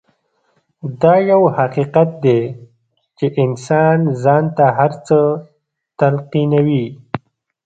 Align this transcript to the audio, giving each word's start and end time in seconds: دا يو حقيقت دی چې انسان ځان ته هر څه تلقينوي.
دا 1.01 1.13
يو 1.29 1.41
حقيقت 1.57 2.09
دی 2.23 2.41
چې 3.17 3.25
انسان 3.43 3.97
ځان 4.23 4.43
ته 4.57 4.65
هر 4.77 4.91
څه 5.07 5.19
تلقينوي. 5.99 6.85